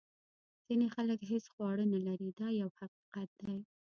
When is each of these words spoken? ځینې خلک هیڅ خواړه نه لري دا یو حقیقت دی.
ځینې 0.65 0.87
خلک 0.95 1.19
هیڅ 1.31 1.45
خواړه 1.53 1.85
نه 1.93 1.99
لري 2.07 2.29
دا 2.39 2.47
یو 2.61 2.69
حقیقت 2.79 3.29
دی. 3.45 3.57